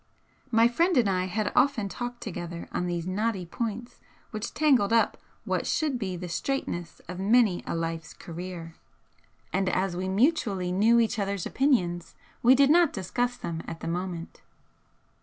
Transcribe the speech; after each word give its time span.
My 0.49 0.67
friend 0.67 0.97
and 0.97 1.07
I 1.07 1.25
had 1.25 1.51
often 1.55 1.87
talked 1.87 2.21
together 2.21 2.67
on 2.71 2.87
these 2.87 3.05
knotty 3.05 3.45
points 3.45 3.99
which 4.31 4.51
tangled 4.55 4.91
up 4.91 5.15
what 5.45 5.67
should 5.67 5.99
be 5.99 6.15
the 6.17 6.27
straightness 6.27 7.01
of 7.07 7.19
many 7.19 7.63
a 7.67 7.75
life's 7.75 8.15
career, 8.15 8.73
and 9.53 9.69
as 9.69 9.95
we 9.95 10.09
mutually 10.09 10.71
knew 10.71 10.99
each 10.99 11.19
other's 11.19 11.45
opinions 11.45 12.15
we 12.41 12.55
did 12.55 12.71
not 12.71 12.93
discuss 12.93 13.37
them 13.37 13.61
at 13.67 13.81
the 13.81 13.87
moment. 13.87 14.41